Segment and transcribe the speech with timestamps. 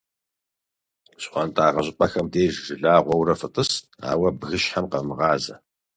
[1.21, 3.71] Щхуантӏагъэ щӀыпӀэхэм деж жылагъуэурэ фытӀыс,
[4.09, 5.55] ауэ бгыщхьэм къэвмыгъазэ.